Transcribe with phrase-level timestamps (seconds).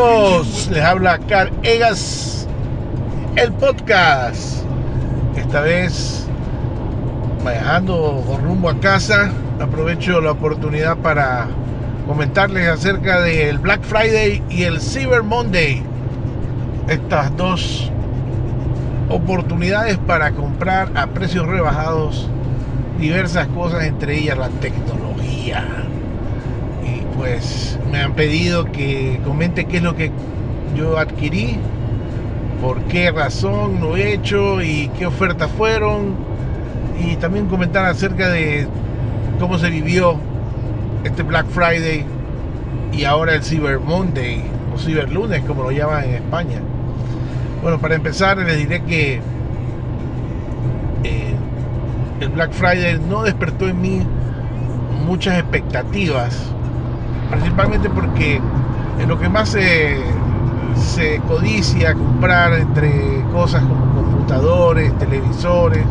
[0.00, 2.48] Les habla Car Egas,
[3.36, 4.64] el podcast.
[5.36, 6.26] Esta vez
[7.44, 11.48] viajando con rumbo a casa, aprovecho la oportunidad para
[12.06, 15.82] comentarles acerca del Black Friday y el Cyber Monday.
[16.88, 17.92] Estas dos
[19.10, 22.26] oportunidades para comprar a precios rebajados
[22.98, 25.89] diversas cosas, entre ellas la tecnología
[27.20, 30.10] pues me han pedido que comente qué es lo que
[30.74, 31.58] yo adquirí,
[32.62, 36.14] por qué razón lo he hecho y qué ofertas fueron.
[36.98, 38.66] Y también comentar acerca de
[39.38, 40.18] cómo se vivió
[41.04, 42.06] este Black Friday
[42.90, 44.42] y ahora el Cyber Monday
[44.74, 46.60] o Cyber Lunes, como lo llaman en España.
[47.60, 49.20] Bueno, para empezar les diré que
[51.04, 51.34] eh,
[52.20, 54.06] el Black Friday no despertó en mí
[55.04, 56.50] muchas expectativas
[57.30, 58.40] principalmente porque
[59.06, 59.96] lo que más se,
[60.76, 65.84] se codicia comprar entre cosas como computadores, televisores,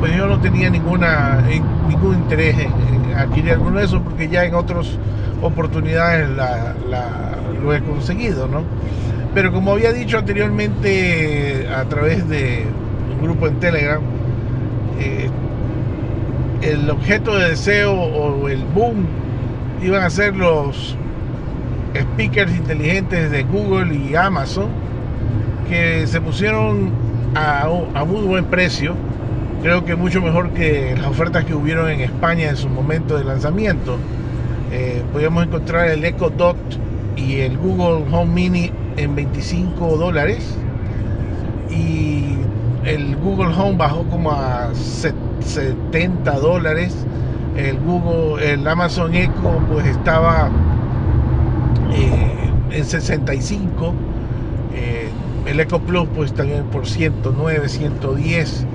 [0.00, 1.42] pues yo no tenía ninguna,
[1.88, 4.98] ningún interés en, adquirir alguno de esos porque ya en otras
[5.40, 6.28] oportunidades
[7.62, 8.62] lo he conseguido, ¿no?
[9.34, 12.64] Pero como había dicho anteriormente a través de
[13.12, 14.00] un grupo en Telegram,
[14.98, 15.28] eh,
[16.62, 19.06] el objeto de deseo o el boom
[19.82, 20.96] iban a ser los
[21.94, 24.68] speakers inteligentes de Google y Amazon
[25.68, 26.92] que se pusieron
[27.34, 28.94] a, muy buen precio.
[29.62, 33.24] Creo que mucho mejor que las ofertas que hubieron en España en su momento de
[33.24, 33.96] lanzamiento.
[34.72, 36.56] Eh, podíamos encontrar el Echo Dot
[37.16, 40.56] y el Google Home Mini en 25 dólares.
[41.70, 42.36] Y
[42.84, 46.94] el Google Home bajó como a 70 dólares
[47.56, 50.50] el Google, el Amazon Echo pues estaba
[51.92, 53.94] eh, en 65,
[54.74, 55.08] eh,
[55.46, 58.66] el Echo Plus pues también por 109, 110,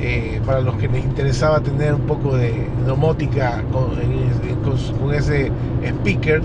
[0.00, 3.90] eh, para los que les interesaba tener un poco de domótica con,
[4.98, 5.52] con ese
[5.84, 6.40] speaker,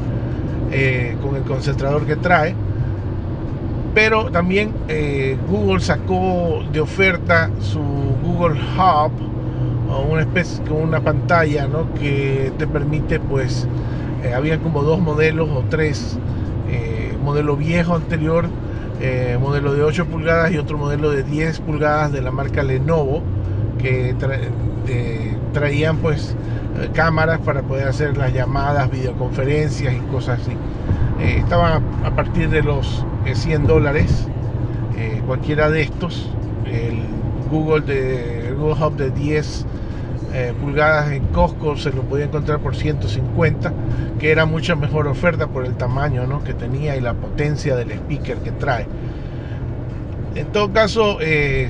[1.22, 2.56] con el concentrador que trae.
[3.94, 4.74] Pero también
[5.48, 7.80] Google sacó de oferta su
[8.24, 9.33] Google Hub,
[10.02, 11.68] una especie con una pantalla
[12.00, 13.68] que te permite pues
[14.24, 16.18] eh, había como dos modelos o tres
[16.70, 18.46] eh, modelo viejo anterior
[19.02, 23.22] eh, modelo de 8 pulgadas y otro modelo de 10 pulgadas de la marca Lenovo
[23.78, 24.16] que
[25.52, 26.36] traían pues
[26.94, 30.56] cámaras para poder hacer las llamadas videoconferencias y cosas así.
[31.20, 34.28] Estaban a partir de los 100 dólares
[35.26, 36.30] cualquiera de estos
[36.66, 37.00] el
[37.50, 39.66] Google de Google Hub de 10
[40.36, 43.72] eh, pulgadas en Costco se lo podía encontrar por 150,
[44.18, 48.38] que era mucha mejor oferta por el tamaño que tenía y la potencia del speaker
[48.38, 48.88] que trae.
[50.34, 51.70] En todo caso, eh,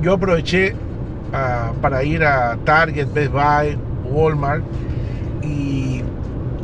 [0.00, 0.76] yo aproveché
[1.32, 3.76] ah, para ir a Target, Best Buy,
[4.08, 4.62] Walmart
[5.42, 6.02] y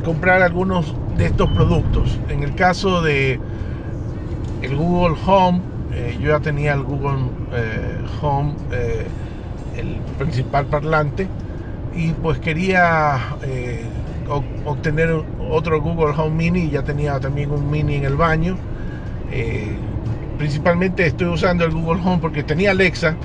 [0.04, 2.16] comprar algunos de estos productos.
[2.28, 3.40] En el caso de
[4.62, 7.24] el Google Home, eh, yo ya tenía el Google
[8.22, 8.52] Home
[9.76, 11.28] el principal parlante
[11.94, 13.84] y pues quería eh,
[14.64, 18.56] obtener otro Google Home Mini, ya tenía también un Mini en el baño.
[19.30, 19.76] Eh,
[20.38, 23.16] principalmente estoy usando el Google Home porque tenía Alexa,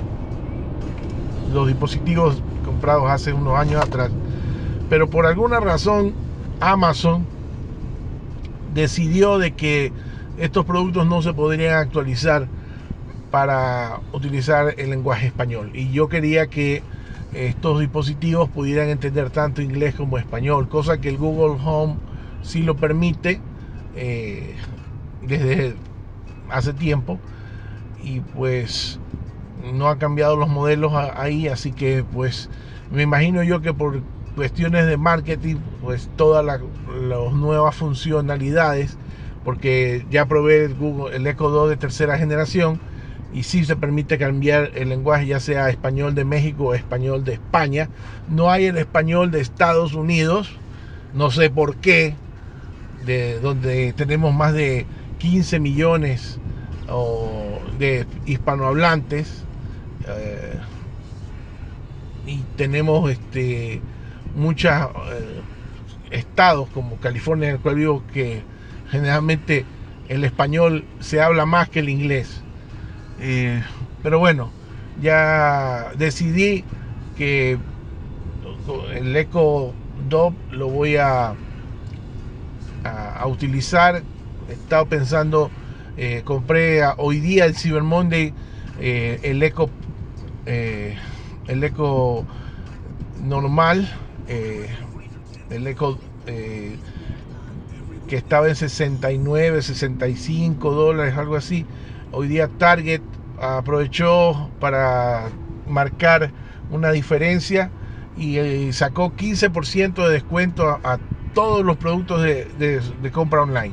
[1.52, 4.10] los dispositivos comprados hace unos años atrás,
[4.88, 6.12] pero por alguna razón
[6.60, 7.26] Amazon
[8.74, 9.92] decidió de que
[10.38, 12.46] estos productos no se podrían actualizar
[13.30, 15.70] para utilizar el lenguaje español.
[15.74, 16.82] Y yo quería que
[17.32, 21.96] estos dispositivos pudieran entender tanto inglés como español, cosa que el Google Home
[22.42, 23.40] sí lo permite
[23.96, 24.56] eh,
[25.22, 25.74] desde
[26.50, 27.18] hace tiempo.
[28.02, 28.98] Y pues
[29.72, 32.48] no han cambiado los modelos ahí, así que pues
[32.90, 34.00] me imagino yo que por
[34.34, 36.60] cuestiones de marketing, pues todas las
[37.32, 38.96] nuevas funcionalidades,
[39.44, 42.80] porque ya probé el Google, el Echo 2 de tercera generación,
[43.32, 47.34] y sí se permite cambiar el lenguaje, ya sea español de México o español de
[47.34, 47.88] España.
[48.28, 50.56] No hay el español de Estados Unidos,
[51.14, 52.14] no sé por qué,
[53.04, 54.86] de donde tenemos más de
[55.18, 56.38] 15 millones
[57.78, 59.44] de hispanohablantes
[60.08, 60.58] eh,
[62.26, 63.80] y tenemos este,
[64.34, 65.40] muchos eh,
[66.10, 68.42] estados como California, en el cual vivo, que
[68.90, 69.64] generalmente
[70.08, 72.42] el español se habla más que el inglés.
[73.20, 73.62] Eh,
[74.02, 74.50] pero bueno,
[75.00, 76.64] ya decidí
[77.16, 77.58] que
[78.94, 79.74] el Eco
[80.08, 81.34] Dop lo voy a
[82.84, 84.02] a, utilizar.
[84.48, 85.50] He estado pensando,
[85.98, 88.32] eh, compré hoy día el Cyber Monday,
[88.80, 89.68] eh, el Eco,
[90.46, 92.24] el Eco
[93.22, 93.88] normal,
[95.50, 101.66] el Eco que estaba en 69, 65 dólares, algo así.
[102.12, 103.02] Hoy día Target
[103.40, 105.28] aprovechó para
[105.68, 106.32] marcar
[106.70, 107.70] una diferencia
[108.16, 110.98] y eh, sacó 15% de descuento a,
[111.34, 112.80] todos los productos de,
[113.12, 113.72] compra online.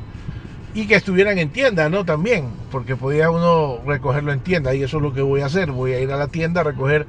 [0.72, 2.04] Y que estuvieran en tienda, ¿no?
[2.04, 5.72] También, porque podía uno recogerlo en tienda y eso es lo que voy a hacer.
[5.72, 7.08] Voy a ir a la tienda a recoger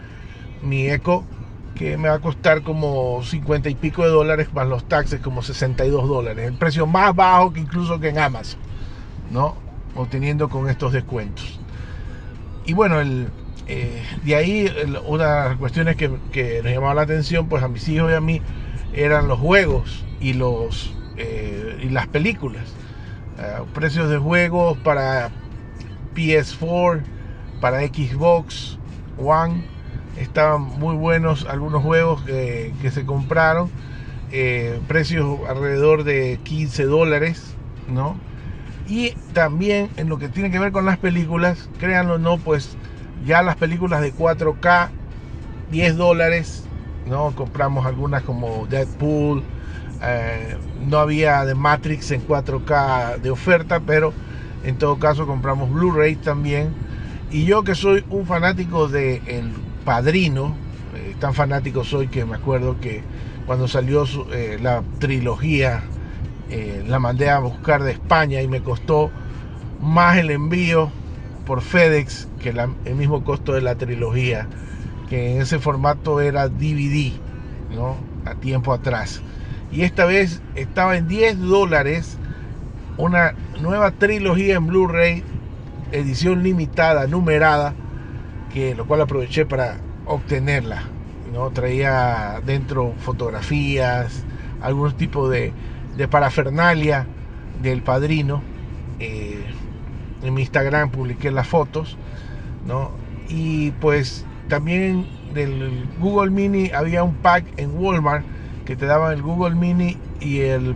[0.64, 1.24] mi eco
[1.76, 5.44] que me va a costar como 50 y pico de dólares más los taxes, como
[5.44, 6.48] 62 dólares.
[6.48, 8.60] El precio más bajo que incluso que en Amazon,
[9.30, 9.69] ¿no?
[9.96, 11.60] Obteniendo con estos descuentos.
[12.66, 13.30] Y bueno, el,
[13.72, 14.74] eh, de ahí
[15.06, 18.20] una de las cuestiones que, nos llamaba la atención, pues a mis hijos y a
[18.20, 18.42] mí,
[18.94, 22.64] eran los juegos y, los, eh, y las películas.
[23.38, 25.30] Eh, precios de juegos para
[26.16, 27.04] PS4,
[27.62, 28.80] para Xbox
[29.20, 29.64] One,
[30.18, 33.70] estaban muy buenos algunos juegos que, se compraron,
[34.88, 37.54] precios alrededor de 15 dólares,
[37.88, 38.18] ¿no?
[38.90, 42.76] Y también en lo que tiene que ver con las películas, créanlo o no, pues
[43.26, 44.90] ya las películas de 4K,
[45.72, 46.64] 10 dólares,
[47.06, 47.32] ¿no?
[47.36, 49.44] Compramos algunas como Deadpool,
[50.02, 50.58] eh,
[50.88, 54.12] no había de Matrix en 4K de oferta, pero
[54.64, 56.74] en todo caso compramos Blu-ray también.
[57.32, 59.52] Y yo que soy un fanático de El
[59.86, 60.56] Padrino,
[60.96, 63.04] eh, tan fanático soy que me acuerdo que
[63.46, 65.84] cuando salió eh, la trilogía,
[66.88, 69.12] la mandé a buscar de España y me costó
[69.81, 70.90] más el envío
[71.46, 74.48] por FedEx que el mismo costo de la trilogía,
[75.10, 77.12] que en ese formato era DVD,
[77.74, 77.98] ¿no?
[78.25, 79.22] A tiempo atrás.
[79.72, 82.18] Y esta vez estaba en 10 dólares
[82.98, 85.24] una nueva trilogía en Blu-ray,
[85.92, 87.74] edición limitada, numerada,
[88.54, 90.84] que lo cual aproveché para obtenerla.
[91.31, 91.50] ¿no?
[91.52, 94.24] Traía dentro fotografías,
[94.62, 95.54] algunos tipos de,
[96.00, 97.06] de parafernalia
[97.62, 98.42] del padrino.
[99.00, 99.44] Eh,
[100.24, 101.98] en mi Instagram publiqué las fotos,
[102.66, 102.92] ¿no?
[103.28, 108.25] Y pues también del Google Mini había un pack en Walmart
[108.66, 110.74] que te daban el Google Mini y el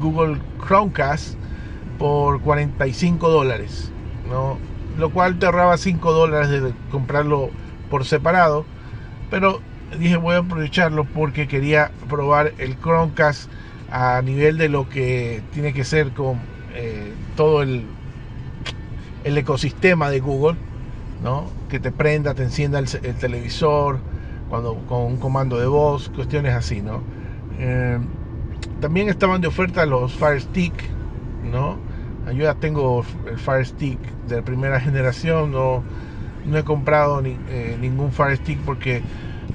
[0.00, 1.36] Google Chromecast
[1.98, 3.92] por 45 dólares,
[4.28, 4.58] ¿no?
[4.98, 7.50] Lo cual te ahorraba 5 dólares de comprarlo
[7.90, 8.64] por separado,
[9.30, 9.60] pero
[9.98, 13.48] dije voy a aprovecharlo porque quería probar el Chromecast
[13.90, 16.40] a nivel de lo que tiene que ser con
[16.74, 17.86] eh, todo el
[19.24, 20.56] el ecosistema de Google,
[21.22, 21.46] ¿no?
[21.68, 23.98] que te prenda, te encienda el, televisor
[24.48, 26.82] cuando, con un comando de voz, cuestiones así.
[26.82, 27.02] ¿no?
[27.58, 27.98] Eh,
[28.80, 30.74] también estaban de oferta los Fire Stick,
[31.50, 31.78] ¿no?
[32.26, 33.98] Yo ya tengo el Fire Stick
[34.28, 35.82] de primera generación, no,
[36.46, 39.02] no he comprado ni, eh, ningún Fire Stick porque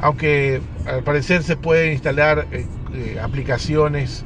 [0.01, 2.47] aunque al parecer se pueden instalar
[2.93, 4.23] eh, aplicaciones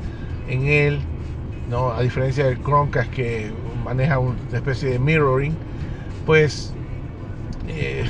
[0.48, 1.00] en él,
[1.70, 1.91] ¿no?
[1.91, 3.51] a diferencia del Chromecast que
[3.84, 5.55] maneja una especie de mirroring,
[6.25, 6.74] pues
[7.67, 8.05] eh,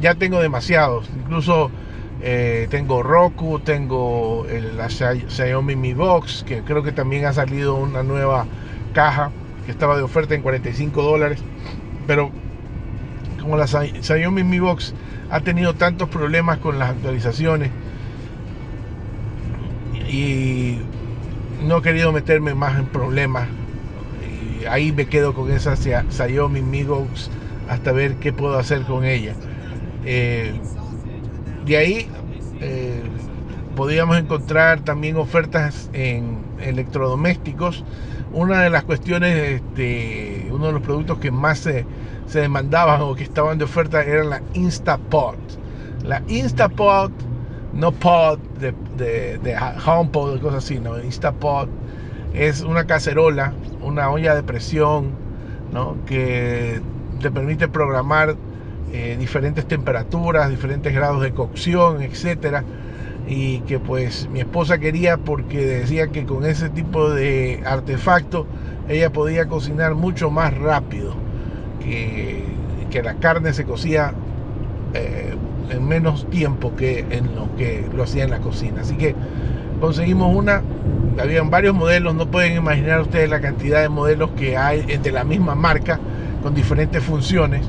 [0.00, 1.08] ya tengo demasiados.
[1.16, 1.70] Incluso
[2.22, 7.74] eh, tengo Roku, tengo el, la Xiaomi Mi Box, que creo que también ha salido
[7.74, 8.46] una nueva
[8.92, 9.30] caja
[9.64, 11.40] que estaba de oferta en 45 dólares.
[12.06, 12.30] Pero
[13.40, 14.94] como la Xiaomi Mi Box
[15.30, 17.70] ha tenido tantos problemas con las actualizaciones
[20.16, 20.78] y
[21.66, 23.48] no he querido meterme más en problemas
[24.68, 27.30] ahí me quedo con esa Xiaomi Mi Box
[27.68, 29.34] hasta ver qué puedo hacer con ella.
[30.04, 30.54] Eh,
[31.64, 32.08] de ahí
[32.60, 33.02] eh,
[33.74, 37.84] podríamos encontrar también ofertas en electrodomésticos.
[38.32, 41.84] Una de las cuestiones, este, uno de los productos que más se,
[42.32, 45.36] demandaban o que estaban de oferta era la Instapot.
[46.04, 47.10] La Instapot,
[47.72, 51.68] no pod de, de, de HomePod cosas así, no, Instapot
[52.36, 55.10] es una cacerola, una olla de presión,
[55.72, 55.96] ¿no?
[56.06, 56.80] que
[57.20, 58.36] te permite programar
[58.92, 62.64] eh, diferentes temperaturas, diferentes grados de cocción, etcétera.
[63.26, 68.46] Y que pues mi esposa quería porque decía que con ese tipo de artefacto
[68.88, 71.14] ella podía cocinar mucho más rápido,
[71.80, 72.44] que,
[72.90, 74.12] que la carne se cocía
[74.94, 75.34] eh,
[75.70, 78.82] en menos tiempo que en lo que lo hacía en la cocina.
[78.82, 79.14] Así que
[79.80, 80.62] conseguimos una,
[81.20, 85.24] habían varios modelos, no pueden imaginar ustedes la cantidad de modelos que hay de la
[85.24, 85.98] misma marca
[86.42, 87.62] con diferentes funciones.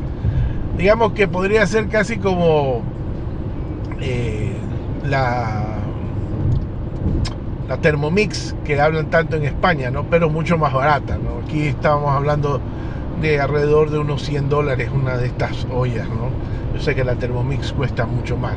[0.78, 2.82] Digamos que podría ser casi como
[4.00, 4.52] eh,
[5.04, 5.78] la
[7.68, 10.04] la Thermomix que hablan tanto en España, ¿no?
[10.04, 11.18] pero mucho más barata.
[11.44, 12.62] Aquí estábamos hablando
[13.22, 16.08] de alrededor de unos 100 dólares una de estas ollas.
[16.08, 16.30] ¿no?
[16.78, 18.54] Yo sé que la Thermomix cuesta mucho más,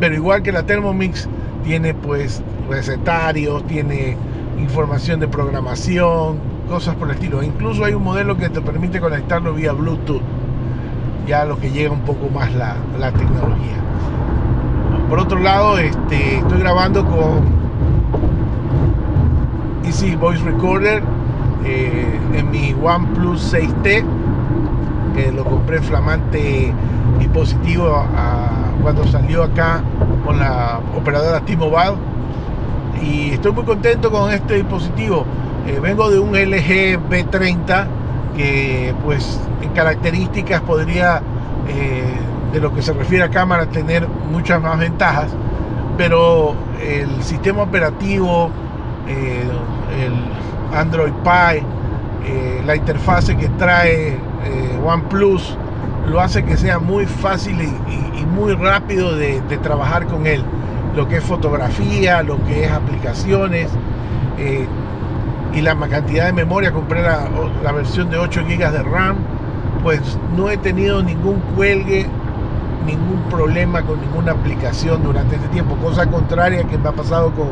[0.00, 1.28] pero igual que la Thermomix
[1.64, 4.16] tiene pues recetarios, tiene
[4.58, 7.42] información de programación, cosas por el estilo.
[7.42, 10.22] Incluso hay un modelo que te permite conectarlo vía Bluetooth,
[11.26, 13.76] ya lo que llega un poco más la, la tecnología.
[15.10, 17.44] Por otro lado, este, estoy grabando con
[19.84, 21.02] Easy Voice Recorder
[21.66, 24.04] eh, en mi OnePlus 6T,
[25.14, 26.72] que lo compré flamante
[27.18, 28.04] dispositivo
[28.82, 29.82] cuando salió acá
[30.24, 31.94] con la operadora T-Mobile.
[33.02, 35.24] Y estoy muy contento con este dispositivo.
[35.66, 37.86] Eh, vengo de un LG B30
[38.36, 41.20] que pues en características podría
[41.68, 42.14] eh,
[42.52, 45.30] de lo que se refiere a cámara tener muchas más ventajas,
[45.96, 48.50] pero el sistema operativo
[49.06, 49.42] eh,
[50.04, 51.62] el Android Pie,
[52.66, 54.18] la interfase que trae
[54.84, 55.56] OnePlus,
[56.08, 60.42] lo hace que sea muy fácil y, muy rápido de, trabajar con él.
[60.94, 63.68] Lo que es fotografía, lo que es aplicaciones
[65.54, 66.72] y la cantidad de memoria.
[66.72, 67.28] Compré la,
[67.62, 69.16] la versión de 8 GB de RAM,
[69.82, 72.06] pues no he tenido ningún cuelgue
[72.88, 77.48] ningún problema con ninguna aplicación durante este tiempo, cosa contraria que me ha pasado con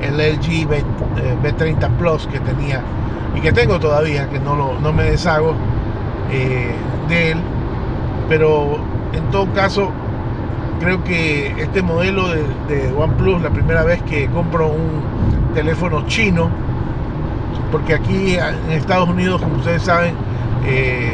[0.00, 0.84] el LG B,
[1.52, 2.82] 30 eh, Plus que tenía
[3.34, 5.54] y que tengo todavía, que no, lo, no me deshago
[6.30, 6.72] eh,
[7.08, 7.38] de él.
[8.28, 8.78] Pero
[9.12, 9.90] en todo caso,
[10.80, 16.50] creo que este modelo de, de, OnePlus, la primera vez que compro un teléfono chino,
[17.70, 20.14] porque aquí en Estados Unidos, como ustedes saben,
[20.66, 21.12] eh,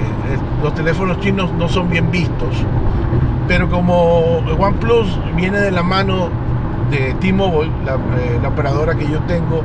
[0.62, 2.64] los teléfonos chinos no son bien vistos.
[3.48, 6.30] Pero como OnePlus viene de la mano
[6.90, 9.62] de T-Mobile, eh, la, operadora que yo tengo,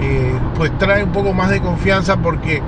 [0.00, 2.62] eh, pues trae un poco más de confianza porque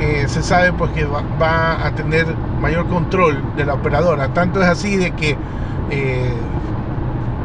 [0.00, 2.26] eh, se sabe pues que va, a tener
[2.62, 4.28] mayor control de la operadora.
[4.28, 5.36] Tanto es así de que,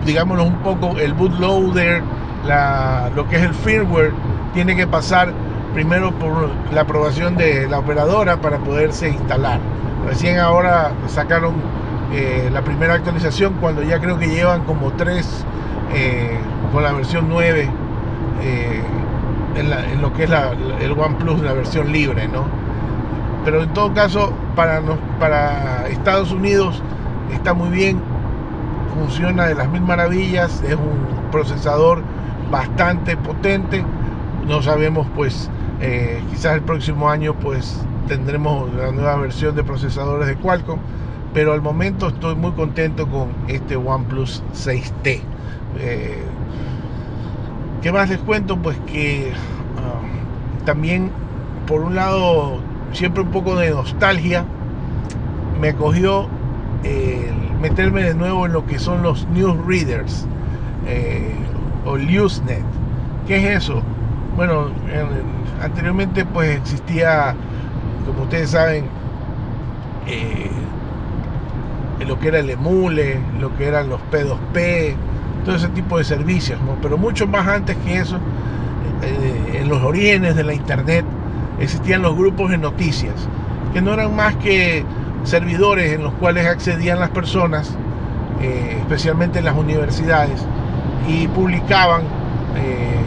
[0.06, 2.02] digámoslo un poco, el bootloader,
[2.46, 4.14] la, lo que es el firmware,
[4.54, 5.34] tiene que pasar
[5.74, 9.60] primero por la aprobación de la operadora para poderse instalar.
[10.08, 11.56] Recién ahora sacaron
[12.52, 15.46] la primera actualización cuando ya creo que llevan como tres
[15.94, 16.38] eh,
[16.72, 17.70] con la versión 9
[18.42, 18.82] eh,
[19.56, 20.32] en, lo que es
[20.82, 22.46] el OnePlus, la versión libre, ¿no?
[23.48, 24.82] Pero en todo caso, para,
[25.22, 26.84] para Estados Unidos
[27.32, 27.98] está muy bien,
[28.94, 32.04] funciona de las mil maravillas, es un procesador
[32.52, 33.86] bastante potente.
[34.46, 35.50] No sabemos, pues,
[35.80, 40.80] eh, quizás el próximo año, pues, tendremos la nueva versión de procesadores de Qualcomm,
[41.34, 45.22] pero al momento estoy muy contento con este OnePlus 6T.
[45.80, 46.22] Eh,
[47.82, 48.58] ¿Qué más les cuento?
[48.58, 49.32] Pues que
[49.78, 51.12] ah, también,
[51.66, 52.60] por un lado,
[52.92, 54.46] siempre un poco de nostalgia,
[55.60, 56.30] me cogió
[57.62, 60.26] meterme de nuevo en lo que son los newsreaders
[60.88, 61.34] eh,
[61.86, 62.64] o Usenet.
[63.28, 63.82] ¿Qué es eso?
[64.36, 64.68] Bueno,
[65.62, 67.36] anteriormente pues existía,
[68.06, 68.86] como ustedes saben,
[70.08, 70.50] eh,
[72.06, 74.94] lo que era el emule, lo que eran los P2P,
[75.44, 78.18] todo ese tipo de servicios, pero mucho más antes que eso,
[79.02, 81.04] eh, en los orígenes de la internet
[81.60, 83.16] existían los grupos de noticias,
[83.74, 84.84] que no eran más que
[85.24, 87.76] servidores en los cuales accedían las personas,
[88.42, 90.46] eh, especialmente en las universidades,
[91.08, 92.02] y publicaban
[92.56, 93.02] eh,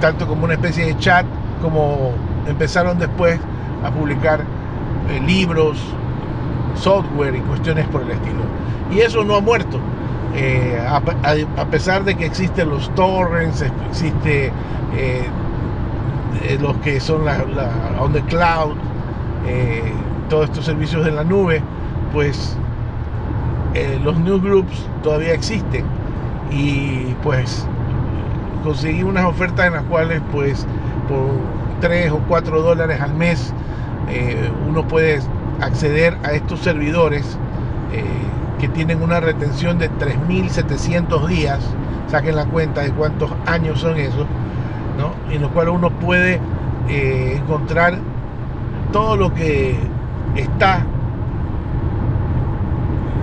[0.00, 1.26] tanto como una especie de chat,
[1.62, 2.12] como
[2.46, 3.38] empezaron después
[3.84, 4.44] a publicar
[5.26, 5.78] libros,
[6.74, 8.42] software y cuestiones por el estilo.
[8.90, 9.78] Y eso no ha muerto.
[10.34, 11.00] Eh, a,
[11.66, 14.50] pesar de que existen los torrents, existe
[16.42, 17.44] eh, eh, los que son la,
[18.00, 18.74] on the cloud,
[20.28, 21.62] todos estos servicios de la nube,
[22.12, 22.56] pues
[24.02, 25.84] los newsgroups todavía existen.
[26.50, 27.66] Y pues
[28.62, 30.66] conseguí unas ofertas en las cuales pues
[31.08, 31.32] por
[31.80, 33.52] 3 o 4 dólares al mes
[34.68, 35.20] uno puede
[35.60, 37.38] acceder a estos servidores
[38.58, 41.60] que tienen una retención de 3.700 días,
[42.10, 44.26] saquen la cuenta de cuántos años son esos,
[44.98, 45.12] ¿no?
[45.32, 46.40] en los cuales uno puede
[46.88, 47.98] eh, encontrar
[48.92, 49.76] todo lo que
[50.36, 50.84] está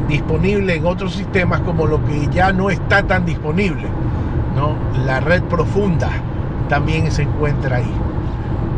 [0.07, 3.87] disponible en otros sistemas como lo que ya no está tan disponible.
[4.55, 4.75] ¿no?
[5.05, 6.09] La red profunda
[6.67, 7.93] también se encuentra ahí.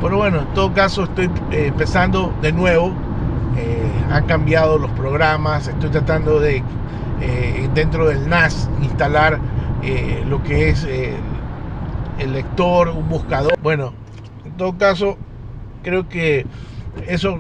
[0.02, 2.92] Pero bueno, en todo caso estoy eh, empezando de nuevo
[3.58, 6.64] eh, han cambiado los programas, estoy tratando de
[7.74, 9.40] dentro del NAS instalar
[10.28, 10.86] lo que es
[12.20, 13.60] el lector, un buscador.
[13.62, 13.94] Bueno,
[14.46, 15.18] en todo caso,
[15.84, 16.46] creo que
[17.08, 17.40] eso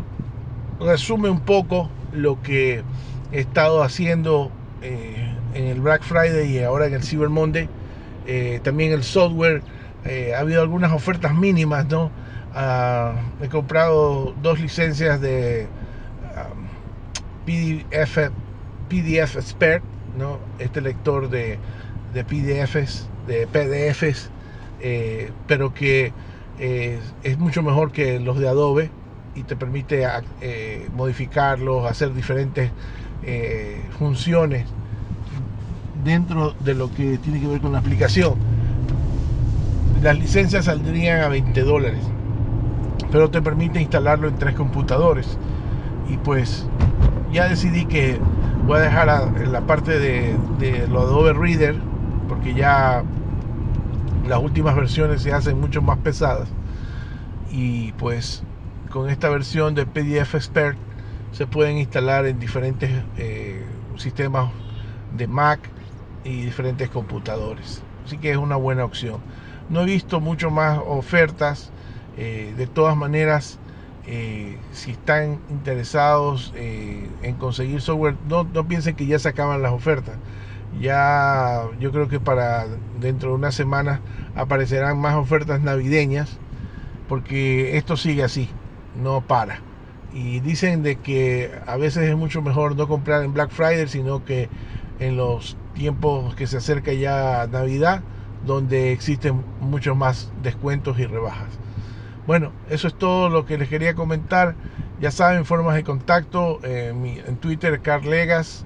[0.79, 2.83] resume un poco lo que
[3.31, 4.51] he estado haciendo
[4.81, 7.69] eh, en el Black Friday y ahora en el Cyber Monday.
[8.25, 9.61] Eh, también el software,
[10.05, 12.11] eh, ha habido algunas ofertas mínimas, ¿no?
[12.55, 15.67] Ah, he comprado dos licencias de
[17.45, 18.31] PDF,
[18.89, 19.83] PDF Expert,
[20.17, 20.39] ¿no?
[20.59, 21.57] Este lector de,
[22.13, 24.29] de PDFs, de PDFs,
[25.47, 26.11] pero que
[26.59, 28.91] es mucho mejor que los de Adobe
[29.35, 30.05] y te permite
[30.41, 32.71] eh, modificarlos, hacer diferentes
[33.23, 34.65] eh, funciones
[36.03, 38.35] dentro de lo que tiene que ver con la aplicación.
[40.01, 42.01] Las licencias saldrían a 20 dólares,
[43.11, 45.37] pero te permite instalarlo en tres computadores.
[46.09, 46.67] Y pues
[47.31, 48.19] ya decidí que
[48.67, 49.07] voy a dejar
[49.47, 51.75] la parte de, de lo Adobe Reader,
[52.27, 53.03] porque ya
[54.27, 56.47] las últimas versiones se hacen mucho más pesadas.
[57.51, 58.43] Y pues
[58.89, 60.77] con esta versión de PDF Expert
[61.31, 63.65] se pueden instalar en diferentes eh,
[63.97, 64.51] sistemas
[65.17, 65.59] de Mac
[66.23, 67.81] y diferentes computadores.
[68.05, 69.19] Así que es una buena opción.
[69.69, 71.71] No he visto mucho más ofertas.
[72.15, 73.57] Eh, de todas maneras,
[74.05, 79.71] eh, si están interesados en conseguir software, no, no piensen que ya se acaban las
[79.73, 80.17] ofertas.
[80.79, 82.65] Ya yo creo que para
[82.99, 84.01] dentro de una semana
[84.35, 86.39] aparecerán más ofertas navideñas
[87.07, 88.49] porque esto sigue así
[88.95, 89.59] no para.
[90.13, 94.23] Y dicen de que a veces es mucho mejor no comprar en Black Friday, sino
[94.23, 94.49] que
[94.99, 98.03] en los tiempos que se acerca ya Navidad,
[98.45, 101.49] donde existen muchos más descuentos y rebajas.
[102.27, 104.55] Bueno, eso es todo lo que les quería comentar.
[105.01, 108.65] Ya saben, formas de contacto en Twitter, Carlegas,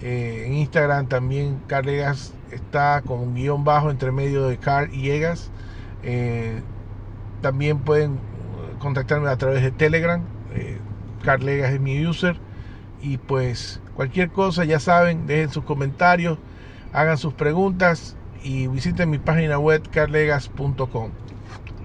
[0.00, 5.10] eh, en Instagram también Carlegas está con un guion bajo entre medio de Car y
[5.10, 5.50] Egas.
[6.02, 6.60] Eh,
[7.40, 8.18] también pueden
[8.78, 10.22] contactarme a través de Telegram.
[10.54, 10.78] Eh,
[11.22, 12.36] carlegas es mi user.
[13.02, 16.38] Y pues cualquier cosa, ya saben, dejen sus comentarios,
[16.92, 21.10] hagan sus preguntas y visiten mi página web carlegas.com.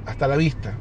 [0.06, 0.76] Hasta la vista.